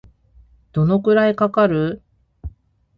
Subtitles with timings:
[0.71, 2.01] どのくらいかかる